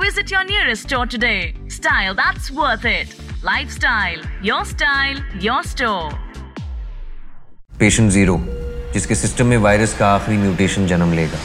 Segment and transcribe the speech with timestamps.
[0.00, 1.56] Visit your nearest store today.
[1.68, 3.12] Style that's worth it.
[3.42, 6.10] Lifestyle, your style, your store.
[7.78, 8.36] Patient zero
[8.92, 11.38] जिसके system में virus का आखिरी mutation जन्म लेगा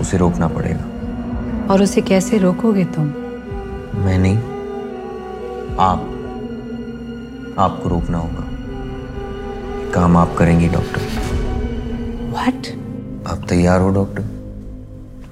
[0.00, 3.04] उसे रोकना पड़ेगा। और उसे कैसे रोकोगे तुम?
[4.04, 4.36] मैं नहीं
[5.88, 6.00] आप
[7.58, 8.48] आपको रोकना होगा।
[9.94, 11.02] काम आप करेंगी डॉक्टर
[12.32, 12.76] व्हाट
[13.32, 14.22] आप तैयार हो डॉक्टर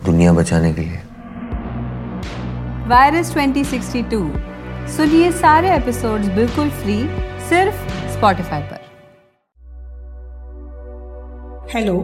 [0.04, 0.99] दुनिया बचाने के लिए।
[2.89, 4.17] वायरस 2062
[4.95, 6.97] सुनिए सारे एपिसोड्स बिल्कुल फ्री
[7.49, 8.83] सिर्फ स्पॉटिफाई पर
[11.69, 11.95] Hello.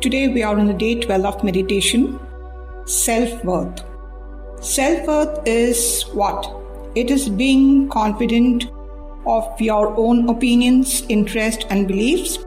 [0.00, 2.04] Today we are on the day 12 of meditation.
[2.86, 3.82] Self worth.
[4.68, 5.82] Self worth is
[6.20, 6.48] what?
[6.94, 8.64] It is being confident
[9.26, 12.38] of your own opinions, interests, and beliefs.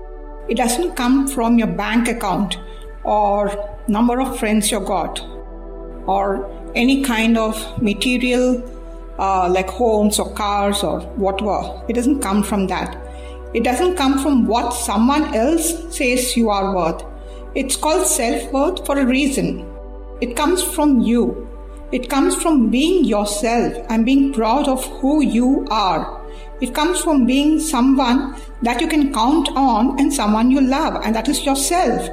[0.50, 2.58] It doesn't come from your bank account
[3.04, 3.52] or
[3.88, 5.24] number of friends you got
[6.07, 8.63] or any kind of material
[9.19, 11.83] uh, like homes or cars or whatever.
[11.89, 12.97] It doesn't come from that.
[13.53, 17.05] It doesn't come from what someone else says you are worth.
[17.55, 19.67] It's called self worth for a reason.
[20.21, 21.49] It comes from you.
[21.93, 26.21] It comes from being yourself and being proud of who you are.
[26.61, 31.15] It comes from being someone that you can count on and someone you love, and
[31.17, 32.09] that is yourself.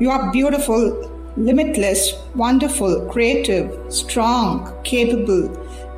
[0.00, 5.50] You are beautiful, limitless, wonderful, creative, strong, capable,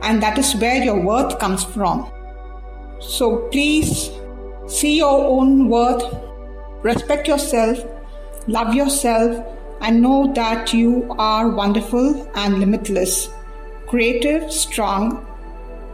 [0.03, 2.11] and that is where your worth comes from.
[3.01, 4.11] So please
[4.67, 6.05] see your own worth,
[6.83, 7.85] respect yourself,
[8.47, 9.45] love yourself,
[9.81, 13.29] and know that you are wonderful and limitless,
[13.87, 15.27] creative, strong,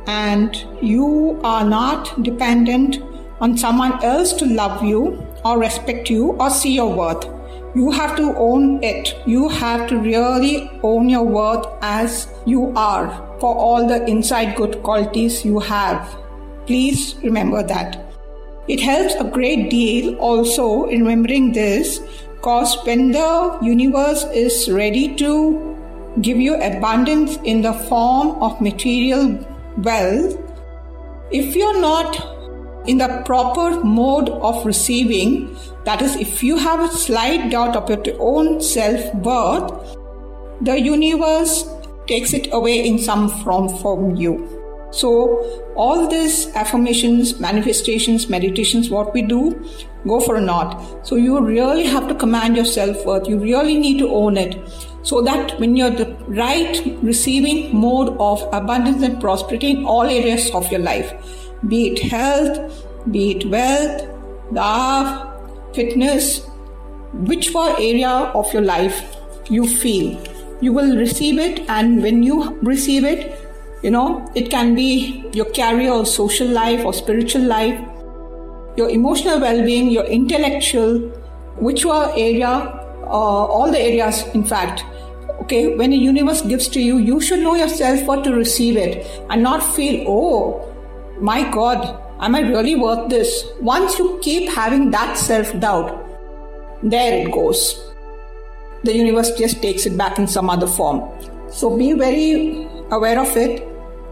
[0.06, 3.02] and you are not dependent
[3.40, 7.26] on someone else to love you or respect you or see your worth.
[7.74, 9.16] You have to own it.
[9.26, 13.08] You have to really own your worth as you are
[13.40, 16.16] for all the inside good qualities you have.
[16.66, 18.12] Please remember that.
[18.68, 21.98] It helps a great deal also in remembering this
[22.36, 25.76] because when the universe is ready to
[26.20, 29.38] give you abundance in the form of material
[29.78, 30.36] wealth,
[31.30, 32.41] if you're not
[32.86, 37.88] in the proper mode of receiving, that is, if you have a slight doubt of
[37.88, 39.96] your own self worth,
[40.60, 41.68] the universe
[42.06, 44.58] takes it away in some form from you.
[44.90, 49.64] So, all these affirmations, manifestations, meditations, what we do,
[50.06, 51.06] go for a.
[51.06, 53.26] So, you really have to command your self worth.
[53.26, 54.58] You really need to own it.
[55.02, 60.50] So that when you're the right receiving mode of abundance and prosperity in all areas
[60.50, 61.12] of your life,
[61.68, 64.08] be it health, be it wealth,
[64.50, 65.28] love,
[65.74, 66.46] fitness,
[67.12, 69.16] whichever area of your life
[69.48, 70.20] you feel,
[70.60, 71.60] you will receive it.
[71.68, 73.38] And when you receive it,
[73.82, 77.80] you know, it can be your career or social life or spiritual life,
[78.76, 80.98] your emotional well being, your intellectual,
[81.58, 84.84] whichever area, uh, all the areas, in fact.
[85.42, 89.04] Okay, when the universe gives to you, you should know yourself what to receive it
[89.28, 90.71] and not feel, oh,
[91.22, 93.44] my God, am I really worth this?
[93.60, 96.04] Once you keep having that self doubt,
[96.82, 97.80] there it goes.
[98.82, 101.08] The universe just takes it back in some other form.
[101.48, 103.62] So be very aware of it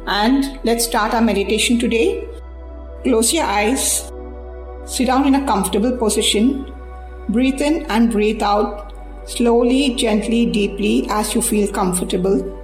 [0.07, 2.29] and let's start our meditation today.
[3.03, 4.13] Close your eyes,
[4.85, 6.73] sit down in a comfortable position,
[7.29, 8.93] breathe in and breathe out
[9.27, 12.60] slowly, gently, deeply as you feel comfortable.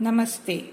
[0.00, 0.70] Namaste.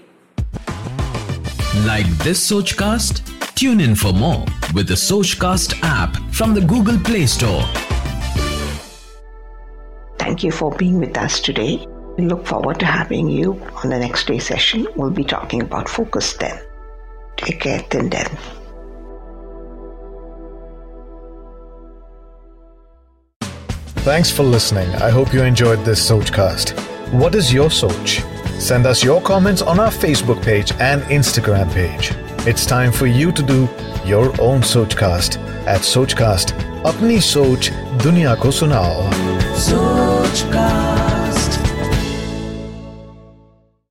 [1.84, 3.22] Like this Sochcast?
[3.54, 4.44] Tune in for more
[4.74, 7.62] with the Sochcast app from the Google Play Store.
[10.18, 11.86] Thank you for being with us today.
[12.16, 14.88] We look forward to having you on the next day session.
[14.96, 16.58] We'll be talking about focus then.
[17.36, 18.30] Take care till then.
[24.08, 24.88] Thanks for listening.
[25.02, 26.72] I hope you enjoyed this Sochcast.
[27.12, 28.37] What is your Soch?
[28.58, 32.12] Send us your comments on our Facebook page and Instagram page.
[32.46, 33.68] It's time for you to do
[34.04, 36.52] your own Sochcast at Sochcast.
[36.82, 39.10] Apni Soch Dunya Ko Sunao.
[39.54, 40.87] Sochcast.